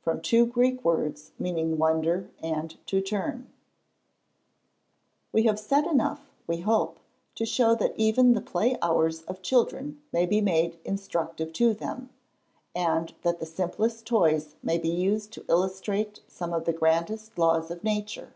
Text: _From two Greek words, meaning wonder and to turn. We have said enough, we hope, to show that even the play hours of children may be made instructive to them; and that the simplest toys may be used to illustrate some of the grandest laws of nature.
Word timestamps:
_From 0.02 0.22
two 0.22 0.46
Greek 0.46 0.82
words, 0.82 1.32
meaning 1.38 1.76
wonder 1.76 2.30
and 2.42 2.78
to 2.86 3.02
turn. 3.02 3.52
We 5.30 5.42
have 5.42 5.58
said 5.58 5.84
enough, 5.84 6.32
we 6.46 6.60
hope, 6.60 7.00
to 7.34 7.44
show 7.44 7.74
that 7.74 7.92
even 7.98 8.32
the 8.32 8.40
play 8.40 8.78
hours 8.80 9.20
of 9.24 9.42
children 9.42 10.00
may 10.10 10.24
be 10.24 10.40
made 10.40 10.78
instructive 10.86 11.52
to 11.60 11.74
them; 11.74 12.08
and 12.74 13.12
that 13.24 13.40
the 13.40 13.44
simplest 13.44 14.06
toys 14.06 14.56
may 14.62 14.78
be 14.78 14.88
used 14.88 15.32
to 15.34 15.44
illustrate 15.50 16.22
some 16.28 16.54
of 16.54 16.64
the 16.64 16.72
grandest 16.72 17.36
laws 17.36 17.70
of 17.70 17.84
nature. 17.84 18.32